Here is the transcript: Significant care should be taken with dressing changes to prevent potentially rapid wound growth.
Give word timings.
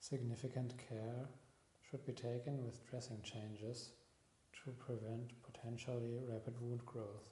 Significant 0.00 0.74
care 0.76 1.30
should 1.80 2.04
be 2.04 2.12
taken 2.12 2.62
with 2.62 2.84
dressing 2.86 3.22
changes 3.22 3.92
to 4.62 4.72
prevent 4.72 5.40
potentially 5.42 6.18
rapid 6.28 6.60
wound 6.60 6.84
growth. 6.84 7.24